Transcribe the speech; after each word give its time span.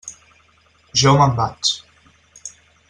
Jo 1.03 1.13
me'n 1.21 1.37
vaig. 1.41 1.73